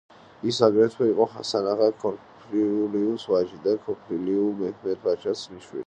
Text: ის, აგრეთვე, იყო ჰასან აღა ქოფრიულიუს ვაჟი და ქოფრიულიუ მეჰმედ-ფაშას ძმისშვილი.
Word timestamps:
ის, 0.51 0.59
აგრეთვე, 0.67 1.09
იყო 1.11 1.27
ჰასან 1.33 1.69
აღა 1.73 1.89
ქოფრიულიუს 2.05 3.29
ვაჟი 3.35 3.63
და 3.67 3.79
ქოფრიულიუ 3.87 4.49
მეჰმედ-ფაშას 4.65 5.47
ძმისშვილი. 5.49 5.79